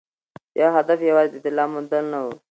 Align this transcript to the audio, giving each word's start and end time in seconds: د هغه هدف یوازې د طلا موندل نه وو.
د 0.55 0.55
هغه 0.59 0.71
هدف 0.77 0.99
یوازې 1.09 1.37
د 1.39 1.41
طلا 1.45 1.65
موندل 1.71 2.05
نه 2.13 2.19
وو. 2.23 2.33